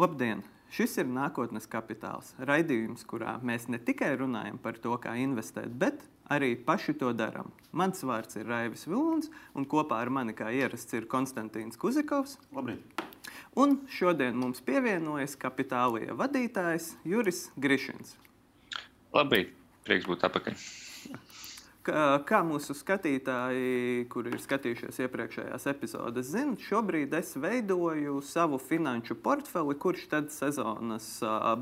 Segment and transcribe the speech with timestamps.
[0.00, 0.38] Labdien!
[0.72, 2.30] Šis ir nākotnes kapitāls.
[2.48, 7.50] Raidījums, kurā mēs ne tikai runājam par to, kā investēt, bet arī paši to darām.
[7.76, 12.38] Mans vārds ir Raivis Vilons, un kopā ar mani, kā ierasts, ir Konstantīns Kuzikovs.
[12.56, 13.04] Labrīt!
[13.60, 18.16] Un šodien mums pievienojas kapitālija vadītājs Juris Grišins.
[19.12, 19.52] Labrīt!
[19.84, 20.56] Prieks būt atpakaļ!
[21.80, 29.72] Kā mūsu skatītāji, kuri ir skatījušies iepriekšējās epizodes, zina, šobrīd es veidoju savu finanšu portfeli,
[29.80, 31.06] kurš tad sezonas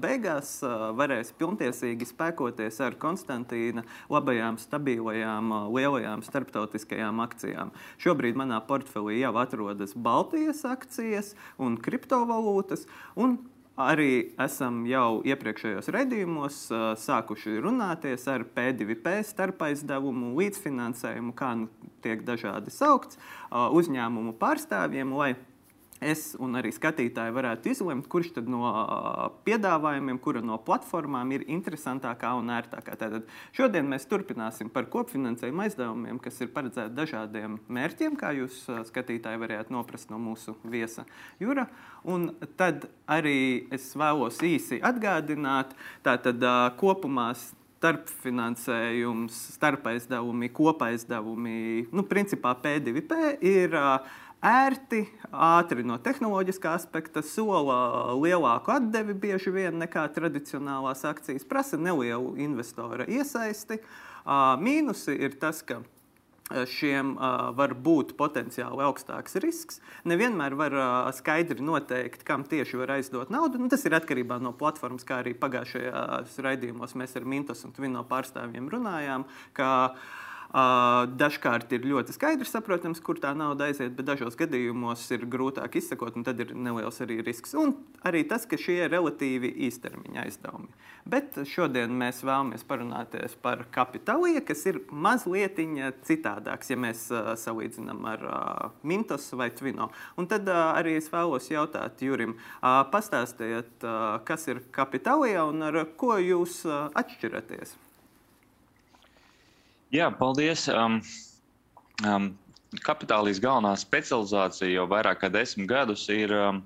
[0.02, 0.56] beigās
[0.98, 7.70] varēs pilntiesīgi spēkoties ar Konstantīna labajām, stabilajām, lielajām starptautiskajām akcijām.
[8.02, 12.88] Šobrīd manā portfelī jau atrodas Baltijas akcijas un kriptovalūtas.
[13.14, 13.38] Un
[13.78, 22.24] Arī esam jau iepriekšējos raidījumos uh, sākuši runāties ar P2P starpaizdevumu, līdzfinansējumu, kā nu tiek
[22.26, 23.18] dažādi saukts,
[23.50, 25.32] uzņēmumu pārstāvjiem, lai
[26.00, 28.62] es un arī skatītāji varētu izlemt, kurš no
[29.46, 32.96] piedāvājumiem, kura no platformām ir interesantākā un ērtākā.
[33.00, 39.42] Tātad šodien mēs turpināsim par kopfinansējuma aizdevumiem, kas ir paredzēti dažādiem mērķiem, kā jūs skatītāji
[39.42, 41.06] varētu noprast no mūsu viesa
[41.40, 41.68] Jura.
[42.08, 45.74] Un tad arī es vēlos īsi atgādināt,
[46.06, 46.44] tātad
[46.78, 47.32] kopumā
[47.78, 51.58] starpfinansējums, starpaizdevumi, kopaizdevumi,
[51.94, 54.00] nu, principā P2P ir uh,
[54.44, 62.36] ērti, ātri no tehnoloģiskā aspekta, sola lielāku atdevi bieži vien nekā tradicionālās akcijas, prasa nelielu
[62.44, 63.80] investora iesaisti.
[64.62, 65.80] Mīnusi ir tas, ka
[66.48, 69.82] šiem uh, var būt potenciāli augstāks risks.
[70.08, 73.60] Nevienmēr var uh, skaidri noteikt, kam tieši var aizdot naudu.
[73.60, 78.00] Nu, tas ir atkarībā no platformas, kā arī pagājušajā raidījumos mēs ar Mintos un Twino
[78.08, 79.28] pārstāvjiem runājām.
[79.56, 85.26] Ka, uh, Dažkārt ir ļoti skaidrs, saprotams, kur tā nauda aiziet, bet dažos gadījumos ir
[85.28, 87.52] grūtāk izsekot, un tad ir neliels arī risks.
[87.58, 87.74] Un
[88.08, 90.70] arī tas, ka šie ir relatīvi īstermiņa aizdevumi.
[91.08, 95.60] Bet šodien mēs vēlamies parunāties par kapitāliju, kas ir mazliet
[96.08, 99.90] citādāks, ja mēs uh, salīdzinām ar uh, Mintos vai Twino.
[100.16, 102.36] Un tad uh, arī es vēlos jautāt Jurim,
[102.92, 103.84] pastāstiet,
[104.28, 107.76] kas ir kapitālija un ar ko jūs atšķiraties.
[109.94, 110.66] Jā, paldies.
[110.68, 110.98] Um,
[112.04, 112.32] um,
[112.84, 116.58] kapitālīs galvenā specializācija jau vairāk kā desmit gadus ir um,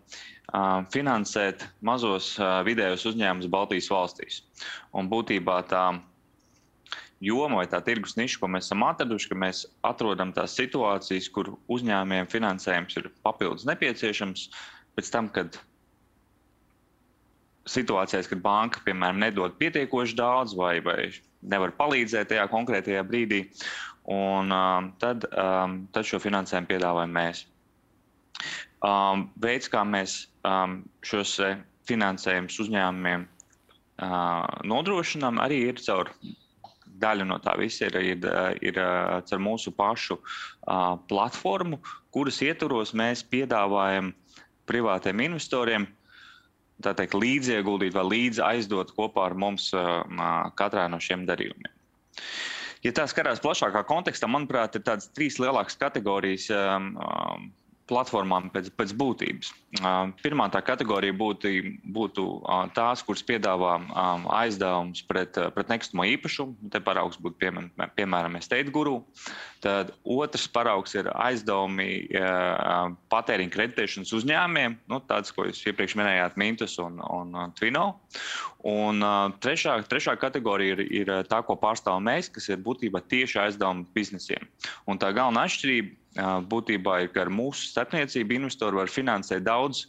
[0.51, 4.41] uh, finansēt mazos uh, vidējos uzņēmumus Baltijas valstīs.
[4.99, 5.85] Un būtībā tā
[7.23, 11.55] joma vai tā tirgus niša, ko mēs esam atraduši, ka mēs atrodam tās situācijas, kur
[11.71, 14.49] uzņēmējiem finansējums ir papildus nepieciešams
[14.99, 15.61] pēc tam, kad
[17.71, 21.13] situācijās, kad banka, piemēram, nedod pietiekoši daudz vai, vai
[21.43, 23.45] nevar palīdzēt tajā konkrētajā brīdī.
[24.13, 27.45] Un, um, tad, um, tad šo finansējumu piedāvājam mēs.
[28.83, 30.17] Um, veids, kā mēs
[30.49, 31.37] um, šos
[31.87, 36.11] finansējumus uzņēmumiem uh, nodrošinām, arī ir caur
[37.03, 38.27] daļa no tā visa ir, ir,
[38.63, 38.83] ir
[39.29, 41.79] caur mūsu pašu uh, platformu,
[42.15, 44.11] kuras ietvaros mēs piedāvājam
[44.71, 46.02] privātiem investoriem uh,
[46.81, 49.71] teikt, līdzieguldīt vai līdzi aizdot kopā ar mums
[50.59, 51.73] katrā no šiem darījumiem.
[52.83, 56.49] Ja tā skatās plašākā kontekstā, manuprāt, ir tādas trīs lielākas kategorijas
[57.91, 59.53] platformām pēc, pēc būtības.
[60.23, 61.53] Pirmā tā kategorija būtu,
[61.95, 62.27] būtu
[62.77, 63.79] tās, kuras piedāvā
[64.43, 66.71] aizdevumus pret, pret nekustamo īpašumu.
[66.73, 69.01] Te paraugs būtu piemēram, piemēram Estate Guru.
[69.63, 71.89] Tad otrs paraugs ir aizdevumi
[73.13, 77.87] patēriņa kreditēšanas uzņēmumiem, nu, tāds, ko jūs iepriekš minējāt, Mintus un, un Twino.
[78.69, 79.03] Un
[79.43, 84.47] trešā, trešā kategorija ir, ir tā, ko pārstāvam mēs, kas ir būtībā tieši aizdevumi biznesiem.
[84.87, 89.87] Un tā galvenā atšķirība būtībā ir, ka ar mūsu starpniecību investori var finansēt daudz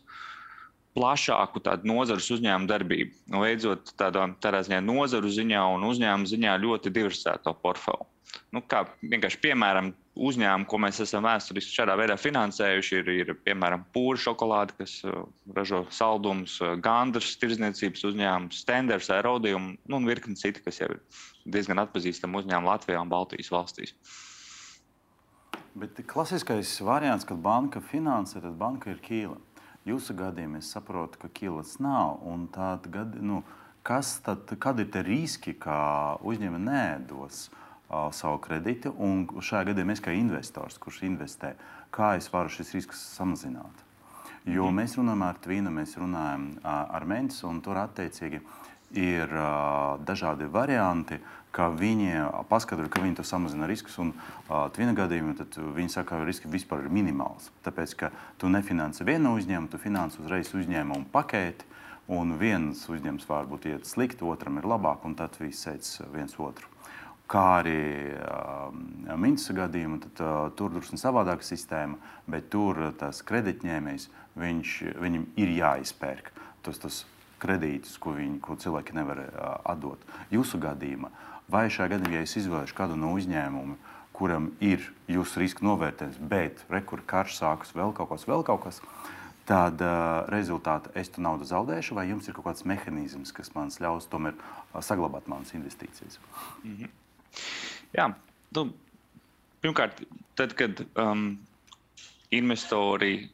[0.93, 6.93] plašāku nozares uzņēmumu darbību, nu, veidot tādā, tādā ziņā nozaru ziņā un uzņēmumu ziņā ļoti
[6.93, 8.05] diversificēto portfeli.
[8.53, 13.85] Nu, kā vienkārši piemēram, uzņēmumu, ko mēs esam vēsturiski šādā veidā finansējuši, ir, ir piemēram
[13.93, 14.99] pūra šokolāde, kas
[15.57, 21.01] ražo saldumus, gandrs, tirdzniecības uzņēmums, stenders, aerodījumi nu, un virkni citi, kas jau ir
[21.55, 23.97] diezgan atpazīstami uzņēmumi Latvijā un Baltijas valstīs.
[25.73, 29.39] Bet klasiskais variants, kad banka finansē, tad banka ir ķīla.
[29.89, 32.21] Jūsu gadījumā es saprotu, ka ķīlas nav.
[32.93, 33.41] Gadi, nu,
[33.81, 38.93] kas tad, kad ir tie riski, ka uzņēmumi nedos uh, savu kredītu?
[39.01, 41.55] Un šajā gadījumā es kā investors, kurš investē,
[41.89, 43.81] kā es varu šis risks samazināt?
[44.45, 44.77] Jo mm.
[44.77, 48.43] mēs runājam ar Tvīnu, mēs runājam uh, ar Mensu, un tur attiecīgi
[48.93, 51.17] ir uh, dažādi varianti,
[51.53, 53.99] ka viņi paskaidro, ka viņi samazina riskus.
[54.01, 55.35] Un uh, viena gadījumā
[55.77, 57.51] viņi saka, ka riski vispār ir minimāls.
[57.65, 58.11] Tāpēc, ka
[58.41, 61.69] tu nefinansē vienu uzņēmumu, tu finansē uzreiz uzņēmumu paketi.
[62.11, 66.35] Un viens uzņēmums var būt iet slikti, otram ir labāk, un tad viss sēž viens
[66.35, 66.67] otru.
[67.31, 68.73] Kā arī uh,
[69.15, 71.95] Minska gadījumā, tad uh, tur drusku savādāka sistēma,
[72.27, 76.33] bet tur tas kreditņēmējs, viņam ir jāizpērk
[76.65, 76.99] tos, tos
[77.43, 80.03] kredītus, ko, viņi, ko cilvēki nevar uh, atdot.
[80.35, 81.13] Jūsu gadījumā,
[81.53, 83.77] vai šajā gadījumā, ja es izvēlēšu kādu no uzņēmumiem,
[84.13, 88.81] kuram ir jūsu riska novērtējums, bet rekurors karš sākas vēl kaut kas, vēl kaut kas,
[89.49, 93.73] tad uh, rezultātā es tu naudu zaudēšu, vai jums ir kaut kāds mehānisms, kas man
[93.83, 96.19] ļaus tomēr uh, saglabāt manas investīcijas?
[96.63, 96.91] Mm -hmm.
[97.93, 98.07] Jā,
[98.55, 98.69] nu,
[99.61, 100.03] pirmkārt,
[100.35, 101.37] tad, kad um,
[102.31, 103.29] investori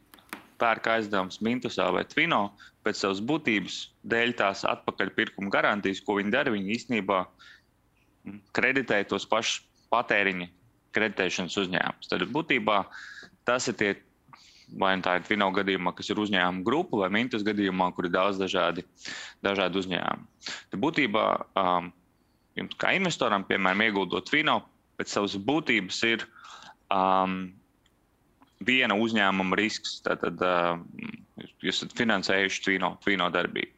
[0.60, 2.50] pērk aizdevumus Mintusā vai Twino,
[2.84, 7.24] pēc savas būtības dēļ tās atpakaļpirkuma garantijas, ko viņi dara, viņi īstenībā
[8.56, 10.48] kreditē tos pašus patēriņa
[10.94, 12.10] kreditēšanas uzņēmumus.
[12.10, 12.80] Tad būtībā
[13.48, 13.90] tas ir tie,
[14.80, 18.14] vai nu tā ir Twino gadījumā, kas ir uzņēmuma grupa, vai Mintus gadījumā, kur ir
[18.14, 18.84] daudz dažādi,
[19.44, 20.50] dažādi uzņēmumi.
[20.72, 21.24] Tad būtībā
[21.62, 21.90] um,
[22.58, 24.60] jums kā investoram, piemēram, ieguldot Twino,
[25.00, 26.26] pēc savas būtības ir
[26.92, 27.42] um,
[28.66, 29.98] viena uzņēmuma risks.
[30.06, 30.76] Tātad uh,
[31.62, 33.74] jūs esat finansējuši Twino, Twino darbību.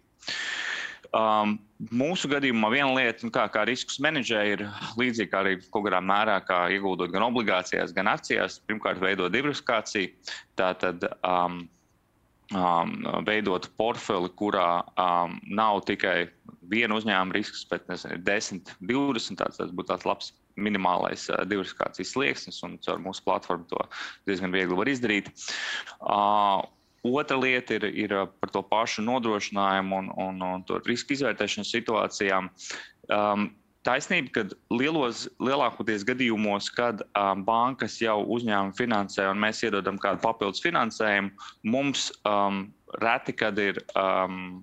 [1.12, 1.59] Um,
[1.93, 4.64] mūsu gadījumā viena lieta, kā, kā riskus menedžē, ir
[4.97, 8.61] līdzīga arī kaut kādā mērā, kā ieguldot gan obligācijās, gan akcijās.
[8.69, 10.09] Pirmkārt, veidot diversifikāciju.
[10.56, 11.67] Tātad um,
[12.56, 12.94] um,
[13.29, 16.31] veidot portfeli, kurā um, nav tikai
[16.73, 19.41] viena uzņēmuma risks, bet nezinu, 10, 20.
[19.43, 23.85] Tāds, tas būtu tāds labs minimālais uh, diversifikācijas slieksnis, un caur mūsu platformu to
[24.29, 25.29] diezgan viegli var izdarīt.
[26.00, 26.62] Uh,
[27.02, 32.50] Otra lieta ir, ir par to pašu nodrošinājumu un, un, un to riska izvērtēšanas situācijām.
[33.10, 33.50] Um,
[33.82, 40.22] Taisnība, ka lielos, lielākoties gadījumos, kad um, bankas jau uzņēmumu finansē un mēs iedodam kādu
[40.22, 41.32] papildus finansējumu,
[41.66, 42.69] mums um,
[43.02, 44.62] reti, kad ir um,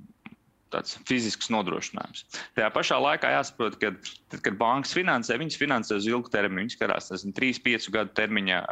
[0.74, 2.26] tāds fizisks nodrošinājums.
[2.58, 3.92] Tajā pašā laikā jāsaprot, ka,
[4.32, 8.64] tad, kad bankas finansē, viņas finansē uz ilgu termiņu, viņas karās 3-5 gadu termiņa,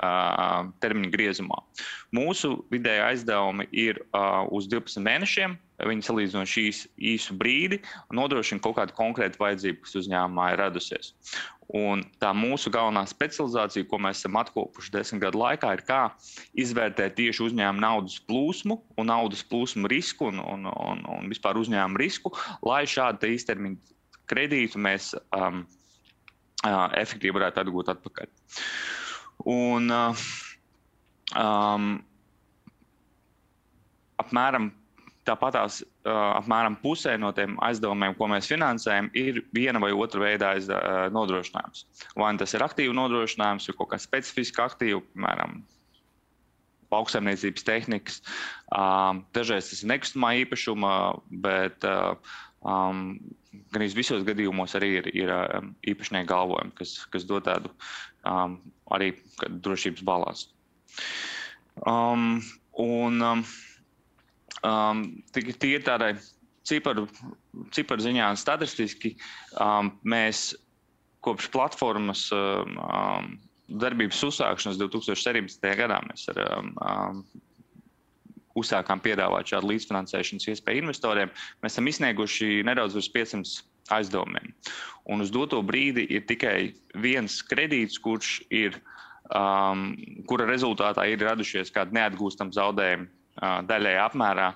[0.84, 1.62] termiņa griezumā.
[2.16, 4.02] Mūsu vidēja aizdevumi ir
[4.54, 5.58] uz 12 mēnešiem.
[5.78, 7.78] Viņi salīdzino šīs īsu brīdi
[8.10, 11.12] un nodrošina kaut kādu konkrētu vajadzību, kas uzņēmumā ir radusies.
[11.78, 16.00] Un tā mūsu galvenā specializācija, ko mēs esam atkopuši desmit gadu laikā, ir kā
[16.58, 22.02] izvērtēt tieši uzņēmuma naudas plūsmu un naudas plūsmu risku un, un, un, un vispār uzņēmuma
[22.02, 22.32] risku,
[22.66, 23.96] lai šādu īstermiņa
[24.32, 25.66] kredītu mēs um,
[26.64, 28.32] uh, efektīvi varētu atgūt atpakaļ.
[29.52, 30.26] Un, uh,
[31.36, 31.92] um,
[34.24, 34.72] apmēram
[35.28, 40.54] Tāpatās uh, apmēram pusē no tiem aizdevumiem, ko mēs finansējam, ir viena vai otra veida
[40.56, 41.84] aizda, uh, nodrošinājums.
[42.16, 45.60] Vai nu tas ir aktīvu nodrošinājums, vai kaut kā specifiska aktīva, piemēram,
[46.92, 48.22] lauksaimniecības tehnikas.
[48.72, 50.92] Um, dažreiz tas ir nekustamā īpašuma,
[51.44, 53.02] bet um,
[53.74, 57.72] gan visos gadījumos arī ir, ir um, īpašnieki galvojumi, kas, kas dod tādu
[58.24, 58.60] um,
[58.96, 59.14] arī
[59.44, 60.52] drošības balansu.
[61.86, 62.40] Um,
[62.80, 63.44] un, um,
[64.68, 66.14] um, tīri tādai
[66.68, 67.08] ciparu,
[67.76, 69.16] ciparu ziņā un statistiski
[69.62, 70.52] um, mēs
[71.26, 75.72] kopš platformas um, darbības uzsākšanas 2017.
[75.80, 77.24] gadā mēs ar, um,
[78.58, 81.34] uzsākām piedāvāt šādu līdzfinansēšanas iespēju investoriem.
[81.62, 84.54] Mēs esam izsnieguši nedaudz virs 500 aizdevumiem.
[85.14, 88.80] Un uz doto brīdi ir tikai viens kredīts, kurš ir,
[89.30, 89.92] um,
[90.28, 94.48] kura rezultātā ir radušies kādi neatgūstami zaudējumi daļai apmērā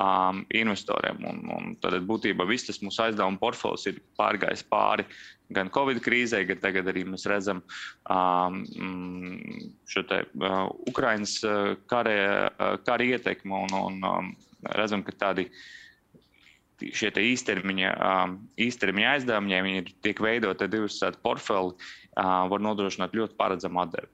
[0.00, 1.20] um, investoriem.
[1.28, 5.06] Un, un tad būtībā viss tas mūsu aizdevuma portfels ir pārgājis pāri
[5.50, 7.62] gan Covid krīzē, gan tagad arī mēs redzam
[8.06, 8.62] um,
[9.90, 11.34] šo te uh, Ukraiņas
[11.90, 12.14] kara,
[12.86, 14.32] kara ietekmi un, un um,
[14.78, 15.48] redzam, ka tādi
[16.80, 23.36] šie īstermiņa, um, īstermiņa aizdevumi, ja viņi tiek veidoti diversificēti portfeli, uh, var nodrošināt ļoti
[23.40, 24.08] paredzamu atdevi.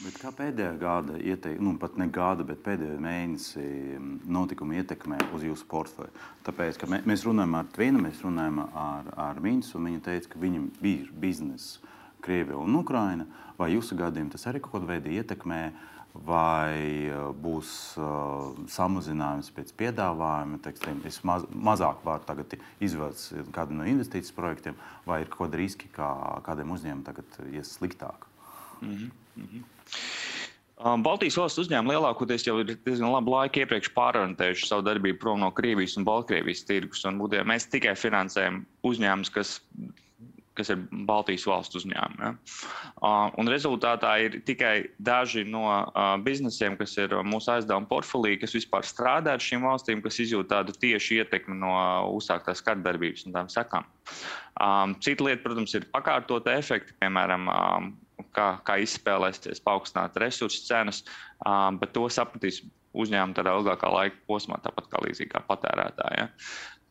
[0.00, 3.64] Bet kā pēdējā gada, ieteik, nu, pat ne gada, bet pēdējā mēnesī
[3.98, 6.08] mm, notikumi ietekmē uz jūsu portfeli?
[6.46, 10.30] Tāpēc, ka mē, mēs runājam ar Tvinu, mēs runājam ar, ar Minsu, un viņa teica,
[10.32, 11.92] ka viņam bija biznesa
[12.24, 13.28] Krievija un Ukraina.
[13.60, 15.60] Vai jūsu gadījumā tas arī kaut kādā veidā ietekmē?
[16.10, 16.80] Vai
[17.12, 23.86] uh, būs uh, samazinājums pēc piedāvājuma, teiksim, es maz, mazāk varu tagad izvēlēties kādu no
[23.92, 26.10] investīciju projektiem, vai ir kaut kādi riski, kā
[26.48, 28.29] kādiem uzņēmumiem tagad ies sliktāk?
[28.80, 29.10] Mm -hmm.
[29.36, 29.62] Mm -hmm.
[30.80, 35.50] Baltijas valsts uzņēmumi lielākoties jau ir diezgan labu laiku iepriekš pārorientējuši savu darbību prom no
[35.52, 37.04] Krievijas un Baltkrievijas tirgus.
[37.04, 39.58] Un būtībā mēs tikai finansējam uzņēmumus, kas,
[40.56, 42.24] kas ir Baltijas valsts uzņēmumi.
[42.24, 42.32] Ja?
[42.96, 48.56] Uh, un rezultātā ir tikai daži no uh, biznesiem, kas ir mūsu aizdevuma portfelī, kas
[48.56, 51.76] vispār strādā ar šīm valstīm, kas izjūt tādu tiešu ietekmi no
[52.16, 53.84] uzsāktās kardarbības un tām sekām.
[54.56, 57.92] Um, cita lieta, protams, ir pakārtota efekti, piemēram, um,
[58.36, 61.02] kā, kā izspēlēsies paaugstināt resursu cenas,
[61.44, 62.62] um, bet to sapratīs
[62.96, 66.22] uzņēmumi tādā ilgākā laika posmā, tāpat kā līdzīgi kā patērētāji.
[66.22, 66.28] Ja.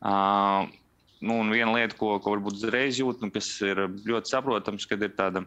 [0.00, 0.70] Uh,
[1.20, 5.04] nu, un viena lieta, ko, ko varbūt uzreiz jūt, nu, kas ir ļoti saprotams, kad
[5.04, 5.44] ir tāda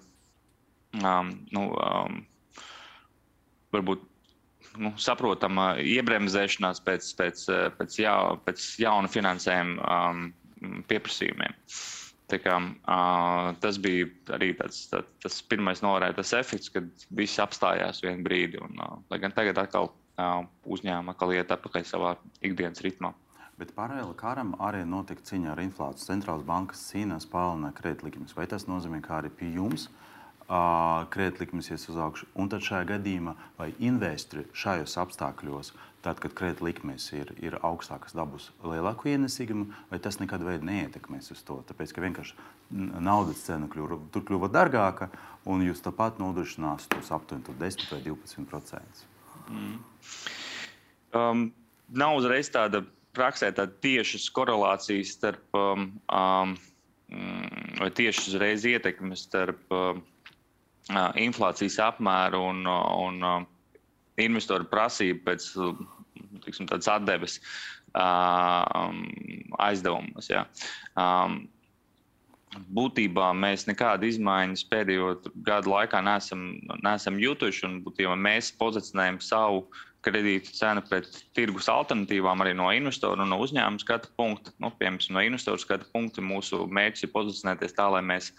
[1.00, 2.22] um, nu, um,
[3.74, 4.06] varbūt
[4.84, 7.44] nu, saprotama iebremzēšanās pēc, pēc,
[7.80, 10.24] pēc, jā, pēc jauna finansējuma um,
[10.90, 11.58] pieprasījumiem.
[11.58, 12.02] Uh,
[12.42, 18.25] Kā, uh, tas bija arī tāds, tā, tas pirmais novērtētais efekts, kad viss apstājās vienu
[18.25, 18.62] brīdi.
[18.63, 23.13] Un, uh, lai gan tagad atkal uh, uzņēmuma atkal iet atpakaļ savā ikdienas ritmā.
[23.60, 26.08] Bet paralēli karam arī notika cīņa ar inflāciju.
[26.08, 28.34] Centrālās bankas cīnās palielināja kredītlikumus.
[28.38, 30.12] Vai tas nozīmē, ka arī pie jums uh,
[30.48, 32.28] kredītlikums ies uz augšu?
[32.40, 35.74] Un tad šajā gadījumā, vai investori šajos apstākļos
[36.04, 41.44] tad, kad kredīta likmes ir, ir augstākas, dabūs lielāku ienesīgumu, vai tas nekad neietekmēs uz
[41.48, 41.62] to?
[41.70, 42.36] Tāpēc, ka vienkārši
[42.74, 45.10] naudas cena kļuva, tur kļuva dārgāka,
[45.48, 49.06] un jūs tāpat nodrošinās tos aptuveni 10 vai 12 procentus.
[49.48, 49.80] Mm.
[51.14, 51.48] Um,
[51.94, 52.84] nav uzreiz tāda
[53.14, 56.56] praksē tāda tiešas korelācijas starp um, um,
[57.78, 60.02] vai tiešas uzreiz ietekmes starp um,
[60.92, 63.46] inflācijas apmēru un, un
[64.22, 65.48] investoru prasību pēc
[66.44, 67.40] tiksim, tādas atdeves
[67.96, 69.04] um,
[69.63, 70.30] aizdevumus.
[70.30, 70.46] Ja.
[72.74, 75.15] Būtībā mēs nekādu izmaiņas pēdējo
[75.48, 76.51] gadu laikā neesam,
[76.83, 77.72] neesam jutuši.
[77.86, 79.65] Būtībā mēs pozicionējam savu
[80.03, 84.51] kredītu cenu pret tirgus alternatīvām arī no investoru un no uzņēmuma skatu punkta.
[84.62, 88.31] Nu, piemēram, no investoru skatu punkta mūsu mērķis ir pozicionēties tā, lai mēs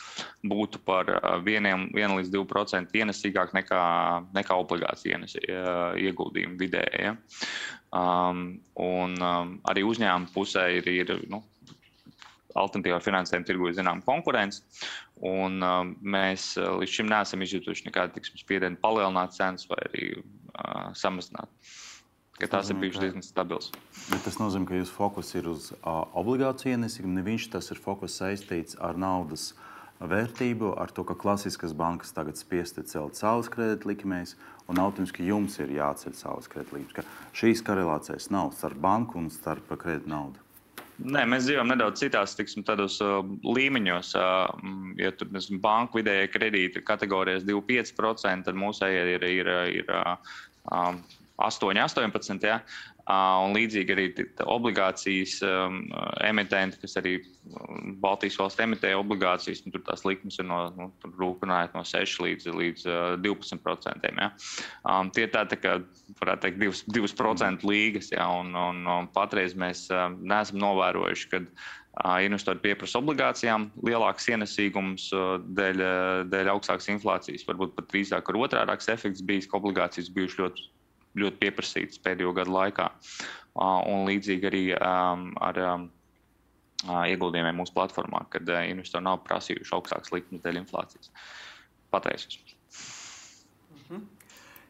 [0.44, 1.08] būtu par
[1.40, 3.84] 1 līdz 2% ienesīgāk nekā,
[4.36, 7.08] nekā obligācija ienes, ieguldījuma vidēji.
[7.08, 7.16] Ja?
[7.94, 8.44] Um,
[8.80, 11.40] un um, arī uzņēmuma pusē ir, ir nu,
[12.58, 14.62] alternatīvā finansējuma tirgu ir zināma konkurence.
[15.22, 21.50] Un, uh, mēs līdz šim neesam izjutuši nekādu spiedienu palielināt cenas vai arī uh, samazināt.
[22.34, 23.68] Ka tās ir bijušas diezgan stabilas.
[24.10, 27.20] Bet tas nozīmē, ka jūsu fokus ir uz uh, obligāciju ienesīgumu.
[27.20, 29.52] Neviens tas ir fokus saistīts ar naudas
[30.02, 34.34] vērtību, ar to, ka klasiskas bankas tagad spiesti celt savas kredītlikmēs,
[34.66, 37.06] un automātiski jums ir jāceļ savas kredītlikmes.
[37.38, 40.43] Šīs korelācijas nav starp banku un starp kredītu naudu.
[41.02, 44.12] Nē, mēs dzīvojam nedaudz citās tiksim, tādos, uh, līmeņos.
[44.14, 44.68] Uh,
[45.00, 48.58] ja tur ir banka vidējā kredīta kategorijas 2,5%, tad
[48.94, 50.94] ir, ir, ir, ir uh,
[51.42, 52.46] 8, 18.
[52.46, 52.60] Ja?
[53.04, 54.04] Un līdzīgi arī
[54.48, 55.82] obligācijas um,
[56.24, 57.18] emitenti, kas arī
[58.00, 60.86] Baltijas valsts emitē obligācijas, nu, tur tās likmes ir no, nu,
[61.20, 64.08] rūpinājot no 6 līdz, līdz uh, 12%.
[64.08, 64.30] Ja?
[64.88, 65.76] Um, tie tā, tā kā,
[66.22, 66.64] varētu teikt,
[66.96, 68.24] 2%, 2 līgas, ja?
[68.40, 75.10] un, un, un patreiz mēs uh, neesam novērojuši, ka uh, investori pieprasa obligācijām lielāks ienesīgums
[75.12, 75.84] uh, dēļ,
[76.32, 77.44] dēļ augstākas inflācijas.
[77.52, 80.66] Varbūt pat drīzāk ar otrādāks efekts bijis, ka obligācijas bijušas ļoti
[81.20, 82.88] ļoti pieprasītas pēdējo gadu laikā.
[83.90, 85.86] Un līdzīgi arī ar um,
[86.84, 91.12] ieguldījumiem mūsu platformā, kad investori nav prasījuši augstākas likmes dēļ inflācijas.
[91.94, 92.26] Patreiz.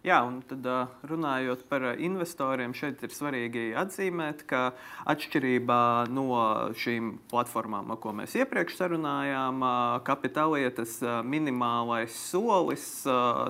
[0.05, 0.67] Jā, un tad
[1.09, 4.75] runājot par investoriem, šeit ir svarīgi atzīmēt, ka
[5.09, 5.79] atšķirībā
[6.13, 6.27] no
[6.77, 9.65] šīm platformām, ko mēs iepriekš sarunājām,
[10.05, 12.85] kapitālietas minimālais solis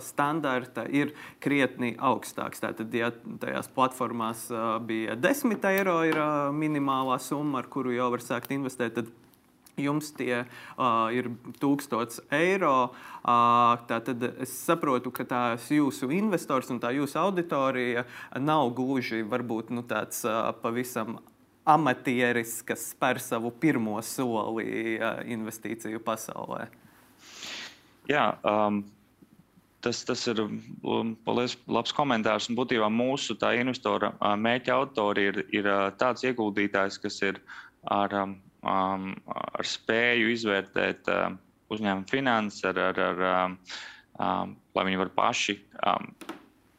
[0.07, 1.11] standarta ir
[1.43, 2.63] krietni augstāks.
[2.63, 3.11] Tātad, ja
[3.43, 4.47] tajās platformās
[4.87, 6.23] bija 10 eiro ir
[6.55, 9.11] minimālā summa, ar kuru jau var sākt investēt, tad
[9.81, 12.93] Jums tie uh, ir 1000 eiro.
[13.25, 14.11] Uh, tad
[14.45, 18.05] es saprotu, ka tās jūsu investors un tā jūsu auditorija
[18.39, 21.19] nav gluži varbūt, nu, tāds uh, pavisam
[21.65, 26.69] amatieris, kas spēr savu pirmo soli uh, investīciju pasaulē.
[28.11, 28.83] Jā, um,
[29.85, 32.51] tas, tas ir um, paldies, labs komentārs.
[32.51, 37.41] Un būtībā mūsu investora mērķa autori ir, ir tāds ieguldītājs, kas ir
[37.91, 41.39] ar um, um, ar spēju izvērtēt um,
[41.75, 43.59] uzņēmumu finanses, ar, ar, ar, um,
[44.21, 46.11] um, lai viņi var paši um,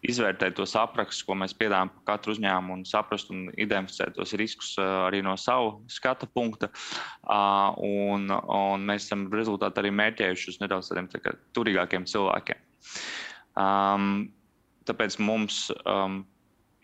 [0.05, 4.75] izvērtēt tos aprakstus, ko mēs piedāvājam par katru uzņēmumu, un saprast un identificēt tos riskus
[4.79, 6.69] uh, arī no savu skatu punkta.
[7.23, 12.61] Uh, un, un mēs esam rezultātā arī mērķējuši uz nedaudz tādiem tā turīgākiem cilvēkiem.
[13.59, 14.27] Um,
[14.85, 16.23] tāpēc mums um,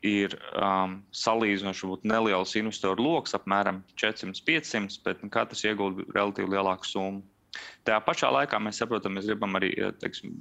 [0.05, 7.21] ir um, salīdzinoši neliels investoru lokus, apmēram 400-500, bet katrs iegulda relatīvi lielāku summu.
[7.85, 10.39] Tajā pašā laikā mēs saprotam, mēs gribam arī teiksim,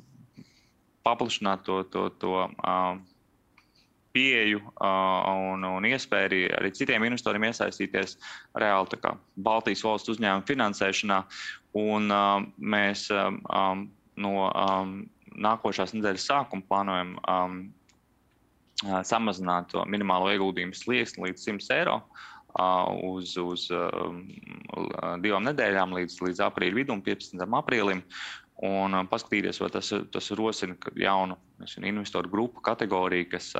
[1.04, 2.96] paplašināt to, to, to uh,
[4.12, 8.16] pieeju uh, un, un iespēju arī, arī citiem investoriem iesaistīties
[8.58, 9.00] reāli
[9.36, 11.22] Baltijas valstu uzņēmumu finansēšanā.
[11.80, 13.88] Un, uh, mēs um,
[14.20, 14.96] no um,
[15.36, 17.60] nākošās nedēļas sākuma plānojam um,
[19.06, 21.96] samazināt to minimālo ieguldījumu slieksni līdz 100 eiro
[23.06, 23.66] uz, uz
[25.22, 27.44] divām nedēļām, līdz, līdz aprīļa vidum, 15.
[27.60, 28.04] aprīlim.
[28.60, 33.54] Un paskatīties, vai tas, tas rosina jaunu nezinu, investoru grupu kategoriju, kas,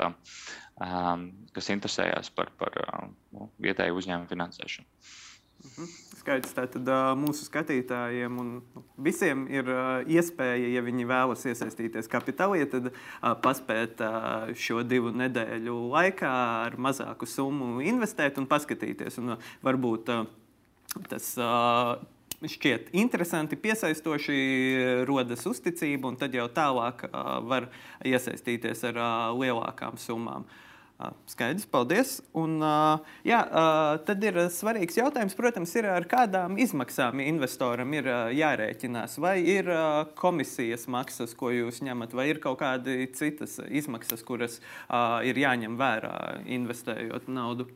[1.57, 2.77] kas interesējas par, par
[3.33, 4.85] nu, vietēju uzņēmumu finansēšanu.
[5.61, 5.89] Mhm.
[6.21, 6.89] Skaidrs, tātad
[7.21, 9.69] mūsu skatītājiem un nu, visiem ir
[10.09, 12.91] iespēja, ja viņi vēlas iesaistīties kapitālā, tad
[13.45, 14.01] paspēt
[14.57, 16.33] šo divu nedēļu laikā
[16.67, 19.21] ar mazāku summu investēt un paskatīties.
[19.21, 20.13] Un varbūt
[21.09, 21.29] tas
[22.41, 24.41] šķiet interesanti, piesaistoši,
[25.09, 27.05] rodas uzticība, un tad jau tālāk
[27.49, 27.69] var
[28.05, 29.01] iesaistīties ar
[29.37, 30.49] lielākām summām.
[31.31, 32.17] Skaidrs, paldies.
[32.37, 32.59] Un,
[33.27, 33.41] jā,
[34.07, 39.17] tad ir svarīgs jautājums, protams, ir ar kādām izmaksām investoram ir jārēķinās.
[39.23, 39.71] Vai ir
[40.21, 44.61] komisijas maksas, ko jūs ņemat, vai ir kaut kādi citas izmaksas, kuras
[45.25, 46.17] ir jāņem vērā
[46.61, 47.71] investējot naudu?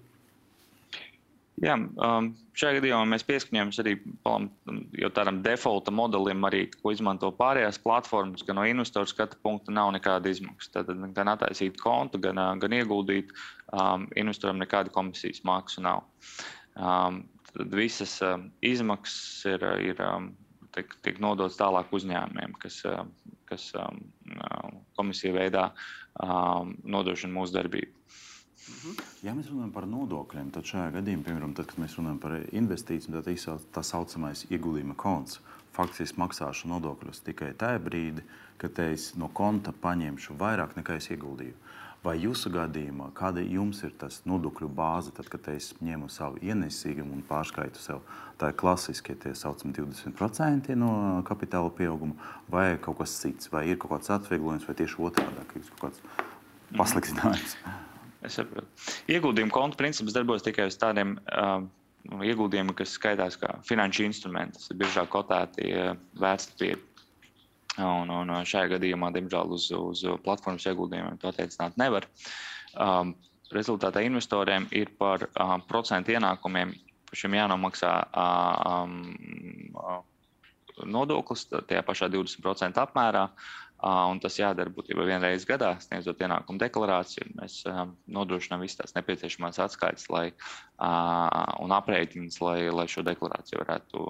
[1.63, 3.93] Jā, um, šajā gadījumā mēs pieskaņojamies arī
[4.27, 4.49] palam,
[5.15, 10.33] tādam defaulta modelim, arī, ko izmanto pārējās platformas, gan no investoru skatu punkta nav nekāda
[10.33, 10.81] izmaksa.
[10.81, 13.31] Tad gan attaisīt kontu, gan, gan ieguldīt,
[13.71, 16.03] um, investoram nekāda komisijas maksu nav.
[16.75, 20.33] Um, tad visas um, izmaksas ir, ir um,
[20.75, 23.15] tiek, tiek nodotas tālāk uzņēmumiem, kas, um,
[23.47, 24.03] kas um,
[24.99, 25.69] komisija veidā
[26.19, 27.95] um, nodrošina mūsu darbību.
[29.25, 33.17] Ja mēs runājam par nodokļiem, tad šajā gadījumā, piemēram, tad, kad mēs runājam par investīcijiem,
[33.19, 35.41] tad ir tā saucamais ieguldījuma konts.
[35.75, 38.25] Faktiski maksāšu nodokļus tikai tajā brīdī,
[38.63, 41.57] kad es no konta paņemšu vairāk nekā es ieguldīju.
[42.05, 47.17] Vai jūsu gadījumā, kāda jums ir tas nodokļu bāze, tad, kad es ņemu savu ienesīgumu
[47.17, 48.03] un pārskaitu sev,
[48.41, 50.93] tā ir klasiskie tie saucami 20% no
[51.25, 52.17] kapitāla pieauguma,
[52.53, 56.05] vai kaut kas cits, vai ir kaut kāds atvieglojums, vai tieši otrādi, kaut kāds
[56.77, 57.57] pasliktinājums?
[57.57, 57.94] Mm -hmm.
[58.25, 58.67] Es saprotu.
[59.13, 61.67] Ieguldījuma konta princips darbojas tikai uz tādiem uh,
[62.25, 64.57] ieguldījumiem, kas skaitās kā finanšu instrumenti.
[64.59, 66.81] Tas ir biežāk kotēti uh, vērtspapīri.
[67.85, 72.07] Un, un šajā gadījumā, diemžēl, uz, uz platformas ieguldījumiem to attiecināt nevar.
[72.79, 73.17] Um,
[73.55, 76.71] rezultātā investoriem ir par uh, procentu ienākumiem
[77.15, 80.07] šim jānomaksā uh, um,
[80.87, 83.27] nodoklis tajā pašā 20% apmērā.
[83.27, 87.35] Uh, Un tas jādara būtībā vienreiz gadā, sniedzot ienākumu deklarāciju.
[87.37, 87.59] Mēs
[88.17, 90.31] nodrošinām visas tās nepieciešamās atskaites lai,
[91.61, 94.07] un aprēķinas, lai, lai šo deklarāciju varētu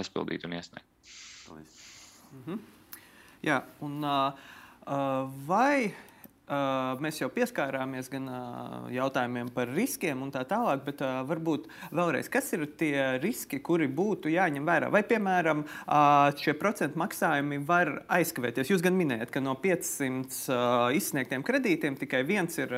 [0.00, 1.12] aizpildīt un iesniegt.
[2.38, 2.62] Mhm.
[3.44, 4.00] Jā, un,
[5.48, 5.92] vai
[6.48, 11.66] Uh, mēs jau pieskārāmies gan uh, jautājumiem par riskiem un tā tālāk, bet uh, varbūt
[11.92, 14.88] vēlreiz, kas ir tie riski, kuri būtu jāņem vērā?
[14.88, 15.66] Vai, piemēram,
[16.40, 18.70] šie procentu maksājumi var aizkavēties?
[18.72, 22.72] Jūs gan minējat, ka no 500 izsniegtiem kredītiem tikai viens ir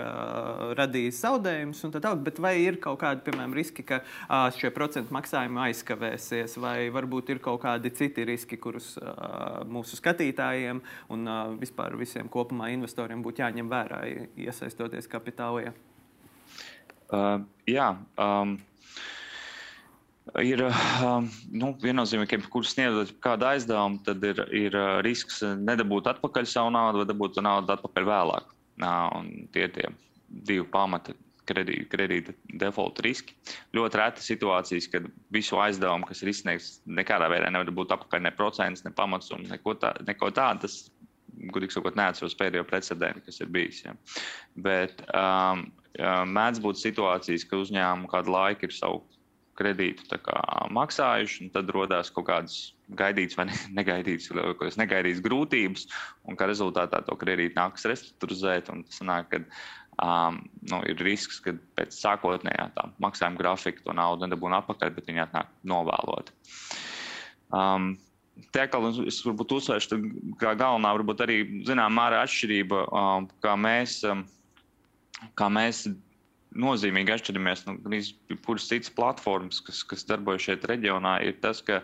[0.79, 4.01] radījis zaudējumus un tā tālāk, bet vai ir kaut kādi, piemēram, riski, ka
[4.57, 8.97] šie procentu maksājumi aizkavēsies, vai varbūt ir kaut kādi citi riski, kurus
[9.71, 10.83] mūsu skatītājiem
[11.15, 13.60] un vispār visiem kopumā investoriem būtu jāņem?
[13.61, 14.01] Jāņem vērā,
[14.41, 15.73] iesaistoties kapitālā?
[17.11, 17.97] Uh, jā.
[18.19, 18.59] Um,
[20.39, 26.07] Ir um, nu, viennozīmīgi, ka, kurš sniedzot kādu aizdevumu, tad ir, ir uh, risks nedabūt
[26.07, 28.53] atpakaļ savu naudu vai dabūt naudu atpakaļ vēlāk.
[28.85, 29.89] Un tie ir tie
[30.29, 31.17] divi pamati
[31.51, 33.35] kredīta, kredīta default riski.
[33.75, 38.35] Ļoti reti situācijas, kad visu aizdevumu, kas ir izsniegts, nekādā veidā nevar būt atpakaļ ne
[38.37, 40.69] procents, ne pamats un neko, tā, neko tādu.
[40.69, 40.79] Tas
[41.55, 43.85] gudīgi sakot, neatceros pēdējo precedentu, kas ir bijis.
[43.85, 43.95] Ja.
[44.57, 45.67] Bet um,
[46.35, 49.03] mēdz būt situācijas, ka uzņēmumi kādu laiku ir savu
[49.61, 50.39] kredītu kā,
[50.73, 52.57] maksājuši, un tad radās kaut kādas
[52.97, 55.87] gaidītas vai negaidītas, negaidītas grūtības,
[56.29, 58.71] un kā rezultātā to kredītu nākas restruktūrizēt.
[58.71, 59.43] Tas sanāk, ka
[60.01, 62.71] um, nu, ir risks, ka pēc sākotnējā
[63.03, 66.33] maksājuma grafika to naudu nedabūna atpakaļ, bet viņi atnāk novēlot.
[67.51, 67.97] Um,
[68.55, 69.99] Te atkal es varbūt uzsvēršu,
[70.41, 74.23] ka galvenā varbūt arī zināmā mērā atšķirība, um, kā mēs, um,
[75.39, 75.85] kā mēs
[76.57, 77.77] nozīmīgi atšķiramies no
[78.47, 81.83] kuras citas platformas, kas, kas darbojas šeit reģionā, ir tas, ka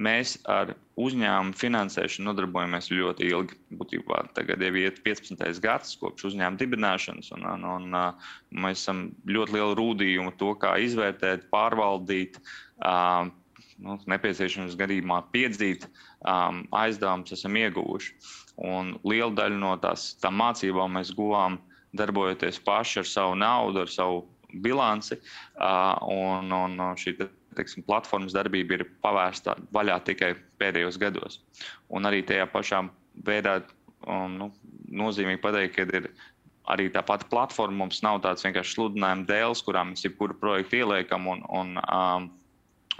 [0.00, 3.58] mēs ar uzņēmumu finansēšanu nodarbojamies ļoti ilgi.
[3.80, 5.60] Būtībā tagad jau ir 15.
[5.62, 11.48] gads kopš uzņēmuma dibināšanas, un, un, un mēs esam ļoti lielu rūdījumu to, kā izvērtēt,
[11.52, 12.40] pārvaldīt.
[12.80, 13.28] Uh,
[13.80, 15.86] nu, nepieciešams gadījumā piedzīt,
[16.20, 18.14] um, aizdevumus esam ieguvuši.
[18.70, 21.58] Un lielu daļu no tās tā mācībām mēs guvām
[21.96, 24.24] darbojoties paši ar savu naudu, ar savu
[24.64, 25.18] bilanci.
[25.56, 27.16] Uh, un, un šī
[27.56, 31.40] teiksim, platformas darbība ir pavērsta vaļā tikai pēdējos gados.
[31.90, 32.84] Un arī tajā pašā
[33.26, 33.60] veidā
[34.06, 34.50] um, nu,
[35.02, 36.10] nozīmīgi pateikt, ka ir
[36.70, 37.82] arī tā pati platforma.
[37.84, 42.30] Mums nav tāds vienkārši sludinājuma dēls, kurā mēs jebkuru projektu ieliekam un, un, um,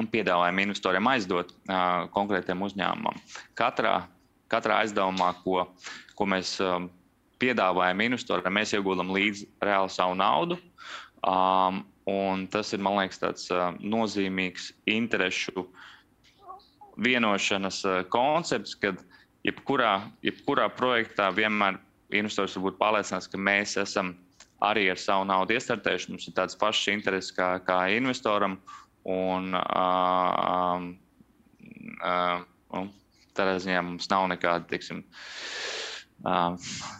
[0.01, 3.21] un piedāvājam investoriem aizdot uh, konkrētiem uzņēmumam.
[3.59, 3.95] Katrā,
[4.53, 5.67] katrā aizdevumā, ko,
[6.17, 6.89] ko mēs um,
[7.41, 10.59] piedāvājam investoriem, mēs ieguldam līdzi reāli savu naudu.
[11.21, 11.85] Um,
[12.51, 15.67] tas ir, man liekas, tāds uh, nozīmīgs interešu
[17.01, 19.05] vienošanas uh, koncepts, kad
[19.47, 21.79] jebkurā, jebkurā projektā vienmēr
[22.17, 24.15] investors var būt pārliecināts, ka mēs esam
[24.65, 26.13] arī ar savu naudu iestartējuši.
[26.13, 28.59] Mums ir tāds pašs intereses kā, kā investoram.
[29.09, 30.83] Un, uh,
[32.05, 32.43] uh,
[32.77, 32.91] uh,
[33.37, 35.01] tādā ziņā mums nav nekāda, teiksim,
[36.21, 36.59] uh,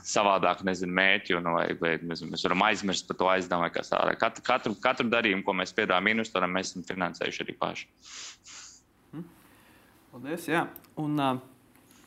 [0.09, 3.69] savādāk nezinu, mērķi, vai, vai nezinu, mēs varam aizmirst par to aizdevumu.
[3.75, 7.89] Katru, katru, katru darījumu, ko mēs piedāvājam investoram, mēs esam finansējuši arī paši.
[9.13, 9.31] Hm.
[10.15, 10.51] Paldies!
[10.51, 10.67] Jā.
[11.01, 11.50] Un, uh...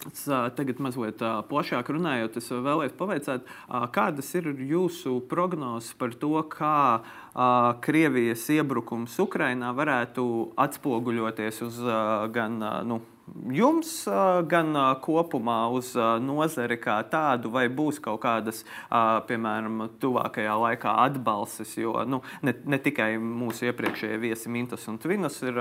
[0.10, 0.26] Es,
[0.58, 3.48] tagad mazliet plašāk runājot, es vēlētos pavaicāt,
[3.96, 6.76] kādas ir jūsu prognozes par to, kā
[7.86, 10.26] Krievijas iebrukums Ukrajinā varētu
[10.60, 11.80] atspoguļoties uz
[12.36, 13.00] gan nu,
[13.54, 13.92] jums,
[14.52, 18.64] gan kopumā uz nozari kā tādu, vai būs kaut kādas,
[19.30, 25.40] piemēram, tuvākajā laikā atbalstis, jo nu, ne, ne tikai mūsu iepriekšējie viesi Mintas un Tvinos
[25.46, 25.60] ir,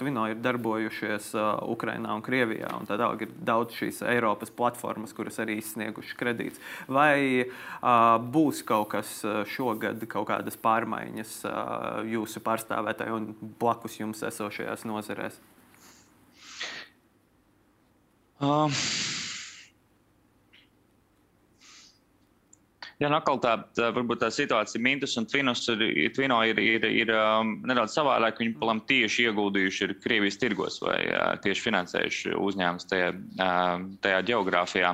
[0.00, 1.32] Tvino ir darbojušies
[1.70, 6.62] Ukrainā un Krievijā, un tālāk ir daudz šīs Eiropas platformas, kuras arī izsniegušas kredītus.
[6.90, 7.46] Vai
[8.32, 9.20] būs kaut kas
[9.50, 11.38] šogad, kaut kādas pārmaiņas
[12.10, 15.40] jūsu pārstāvētāji un blakus jums esošajās nozarēs?
[18.40, 18.72] Uh,
[23.00, 26.84] Jā, nu atkal tā, tā, varbūt tā situācija Mintus un Tvinos ir, Tvino ir, ir,
[26.84, 28.42] ir um, nedaudz savādāk.
[28.42, 34.20] Viņi palam tieši ieguldījuši ir Krievijas tirgos vai uh, tieši finansējuši uzņēmumus tajā, uh, tajā
[34.28, 34.92] geogrāfijā.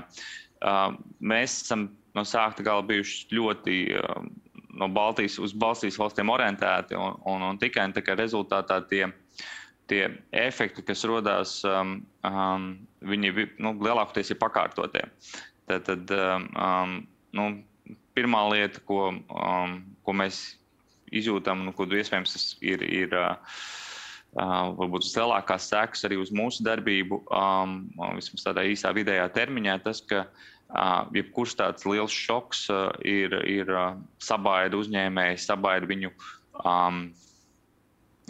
[0.63, 4.31] Uh, mēs esam no sākta gala bijuši ļoti uh,
[4.79, 9.09] no Baltijas uz Baltijas valstīm orientēti un, un, un tikai tā kā rezultātā tie
[9.91, 10.03] tie
[10.35, 12.69] efekti, kas radās, um, um,
[13.07, 15.05] viņi nu, lielākoties ir pakārtotie.
[15.67, 16.95] Tad, tad um, um,
[17.37, 17.49] nu,
[18.17, 20.57] pirmā lieta, ko, um, ko mēs
[21.15, 23.37] izjūtam, nu, ko iespējams ir, ir uh,
[24.41, 27.79] uh, varbūt lielākās sekas arī uz mūsu darbību, um,
[28.19, 33.71] vismaz tādā īsā vidējā termiņā, tas, ka uh, jebkurš tāds liels šoks uh, ir, ir
[33.75, 36.13] uh, sabaida uzņēmēju, sabaida viņu
[36.65, 37.07] um,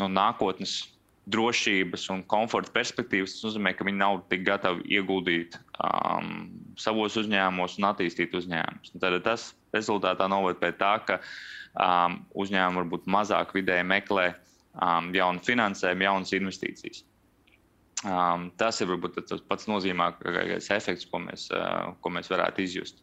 [0.01, 0.83] no nākotnes
[1.27, 6.47] drošības un komforta perspektīvas, tas nozīmē, ka viņi nav tik gatavi ieguldīt um,
[6.79, 8.95] savos uzņēmumos un attīstīt uzņēmumus.
[9.03, 15.43] Tad tas rezultātā noved pie tā, ka um, uzņēmumi varbūt mazāk vidēji meklē um, jaunu
[15.47, 17.03] finansējumu, jaunas investīcijas.
[18.07, 23.03] Um, tas ir varbūt tas pats nozīmīgākais efekts, ko mēs, uh, ko mēs varētu izjust.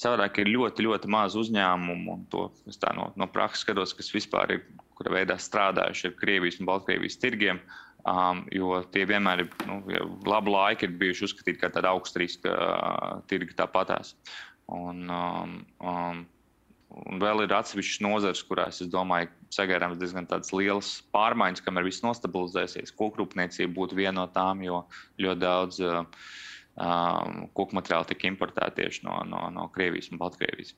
[0.00, 4.08] Savādāk ir ļoti, ļoti maz uzņēmumu, un to es tā no, no prakses skatos, kas
[4.14, 4.62] vispār ir
[4.96, 7.60] kura veidā strādājuši ar Krievijas un Baltkrievijas tirgiem.
[8.08, 9.76] Um, jo tie vienmēr ir nu,
[10.26, 14.16] labu laiku ir bijuši uzskatīti par tādu augstu riska uh, tirgu tāpatās.
[14.74, 15.52] Un, um,
[15.86, 16.24] um,
[17.04, 20.26] un vēl ir atsevišķas nozares, kurās, es domāju, sagaidāms diezgan
[20.56, 22.94] liels pārmaiņas, kamēr viss nostabilizēsies.
[22.98, 24.82] Kokrūpniecība būtu viena no tām, jo
[25.22, 26.02] ļoti daudz uh,
[26.76, 30.74] um, koku materiāli tika importēti tieši no, no, no Krievijas un Baltkrievijas.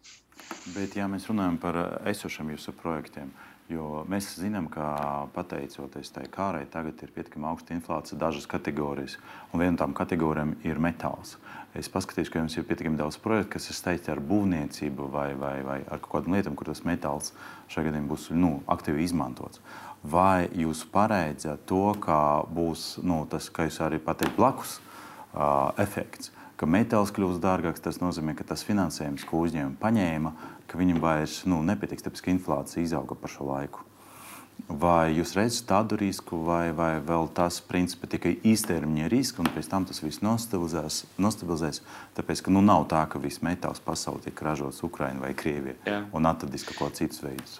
[0.74, 1.78] Bet, ja mēs runājam par
[2.10, 3.30] esošiem jūsu projektiem,
[3.72, 4.84] Jo mēs zinām, ka
[5.32, 9.16] pateicoties tai kārai, tagad ir pietiekami augsta inflācija dažas kategorijas,
[9.52, 11.38] un viena no tām kategorijām ir metāls.
[11.72, 15.54] Es paskatījos, ka jums ir pietiekami daudz projektu, kas ir saistīti ar būvniecību vai, vai,
[15.64, 17.32] vai ar kaut kādām lietām, kur tas metāls
[17.72, 19.64] šajā gadījumā būs nu, aktīvi izmantots.
[20.04, 24.93] Vai jūs paredzat to, ka būs nu, tas, kā jūs arī pateicat, blakus uh,
[25.80, 26.32] efekts?
[26.64, 30.30] ka metāls kļūs dārgāks, tas nozīmē, ka tas finansējums, ko uzņēmumi paņēma,
[30.70, 33.84] ka viņam vairs nu, nepietiks, tāpēc ka inflācija izauga par šo laiku.
[34.70, 39.66] Vai jūs redzat tādu risku, vai, vai vēl tas principā tikai īstermiņa risks, un pēc
[39.72, 41.82] tam tas viss nostabilizēs, nostabilizēs
[42.16, 46.30] tāpēc, ka nu, nav tā, ka viss metāls pasaulē tiek ražots Ukraiņā vai Krievijā un
[46.30, 47.58] atradīs kaut ko citus veidus.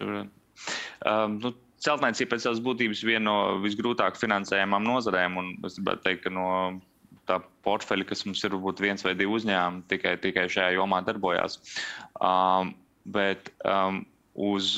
[0.00, 1.52] Um, nu,
[1.84, 5.38] celtniecība pēc savas būtības viena no visgrūtāk finansējamām nozarēm.
[5.66, 6.48] Es gribētu teikt, ka no
[7.26, 11.58] tā portfeļa, kas mums ir varbūt viens vai divi uzņēmumi, tikai, tikai šajā jomā darbojās.
[12.22, 12.74] Um,
[13.12, 14.76] bet um, uz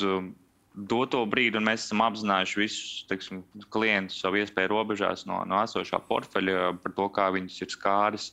[0.89, 5.99] doto brīdi, un mēs esam apzinājuši visus teiksim, klientus savu iespēju robežās no, no esošā
[6.09, 8.29] portfeļa par to, kā viņus ir skāris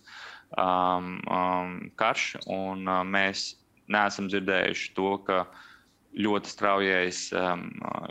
[0.56, 2.34] um, um, karš.
[2.46, 3.54] Un, uh, mēs
[3.92, 5.44] neesam dzirdējuši to, ka
[6.16, 7.66] ļoti straujais um,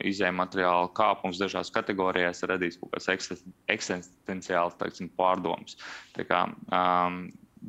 [0.06, 3.10] izējuma materiāla kāpums dažās kategorijās radīs kaut kādas
[3.74, 5.78] eksistenciālas teiksim, pārdomas.
[6.14, 7.26] Tā kā, um,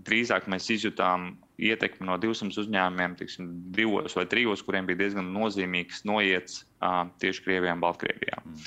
[0.07, 6.05] drīzāk mēs izjutām ietekmi no 200 uzņēmumiem, tiksim, divos vai trijos, kuriem bija diezgan nozīmīgs
[6.09, 8.43] noiets uh, tieši Krievijā un Baltkrievijā.
[8.45, 8.67] Mm.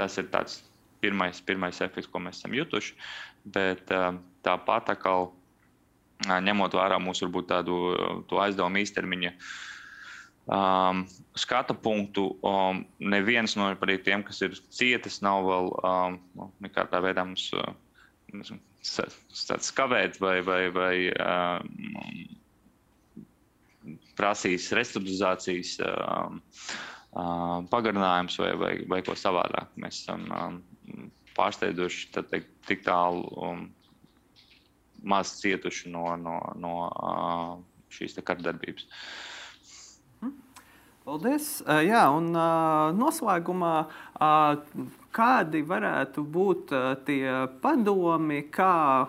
[0.00, 0.58] Tas ir tāds
[1.04, 2.96] pirmais, pirmais efekts, ko mēs esam jutuši.
[3.46, 5.30] Bet uh, tāpat atkal
[6.28, 7.76] ņemot vērā mūsu varbūt tādu
[8.42, 9.30] aizdevumu īstermiņa
[10.50, 11.04] um,
[11.38, 13.70] skata punktu, um, neviens no
[14.04, 16.18] tiem, kas ir cietis, nav vēl um,
[16.64, 17.72] nekādā veidā mums uh,
[19.62, 22.36] skavēt vai, vai, vai um,
[24.18, 26.40] prasīs restruktūrizācijas um,
[27.14, 29.70] um, pagarinājums vai, vai, vai ko savādāk.
[29.80, 33.26] Mēs esam um, pārsteidzoši teikt, tik tālu.
[33.38, 33.68] Um,
[35.00, 36.72] maz cietuši no, no, no
[37.88, 38.84] šīs kardarbības.
[38.84, 39.39] Mhm.
[41.10, 41.46] Paldies!
[41.66, 42.28] Jā, un
[42.94, 43.70] noslēgumā
[45.16, 46.70] kādi varētu būt
[47.08, 47.32] tie
[47.64, 49.08] padomi, kā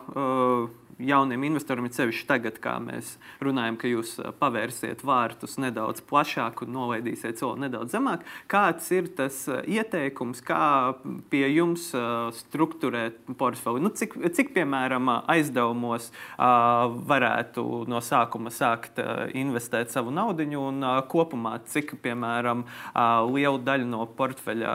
[1.08, 6.74] jauniem investoriem, ir sevišķi tagad, kā mēs runājam, ka jūs pavērsiet vārtus nedaudz plašāk un
[6.76, 8.26] nolaidīsiet soli nedaudz zemāk.
[8.52, 10.94] Kāds ir tas ieteikums, kā
[11.32, 11.90] pie jums
[12.42, 13.84] struktūrēt portfeli?
[13.84, 19.02] Nu, cik, cik, piemēram, aizdevumos varētu no sākuma sākt
[19.38, 22.66] investēt savu naudu un kopumā, cik, piemēram,
[23.32, 24.72] lielu daļu no portfeļa,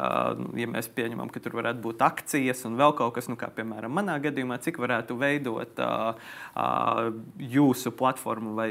[0.56, 3.94] ja mēs pieņemam, ka tur varētu būt akcijas un vēl kaut kas, nu, kā piemēram
[3.96, 6.15] manā gadījumā, cik varētu veidot uh,
[7.57, 8.70] jūsu platformu vai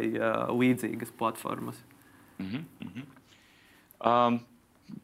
[0.50, 1.80] līdzīgas platformas?
[2.40, 3.06] Mm -hmm, mm -hmm.
[4.06, 4.40] Um,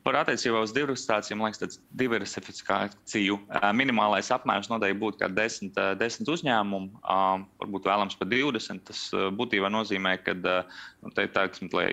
[0.05, 3.37] par attiecībā uz diversifikāciju, man liekas, tāds diversifikāciju
[3.73, 8.83] minimālais apmērs noteikti būtu kā 10, 10 uzņēmumu, um, varbūt vēlams pat 20.
[8.83, 11.87] Tas būtībā nozīmē, ka nu, te, tā, lai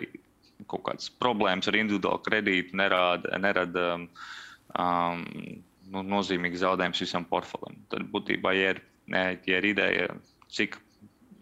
[0.67, 5.25] kaut kādas problēmas ar individuālu kredītu nerāda, nerada um,
[5.93, 7.79] nu, nozīmīgas zaudējumus visam portfelim.
[7.93, 10.09] Tad būtībā, ja ir, ja ir ideja
[10.53, 10.79] cik